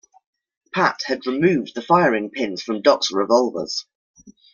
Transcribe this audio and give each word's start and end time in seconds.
Pat 0.73 0.99
had 1.05 1.27
removed 1.27 1.75
the 1.75 1.81
firing 1.83 2.31
pins 2.31 2.63
from 2.63 2.81
Doc's 2.81 3.11
revolvers. 3.11 3.85